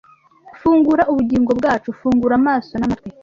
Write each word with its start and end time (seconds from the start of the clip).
fungura 0.59 1.03
ubugingo 1.11 1.51
bwacu 1.59 1.89
fungura 1.99 2.33
amaso 2.41 2.73
n'amatwi 2.77 3.09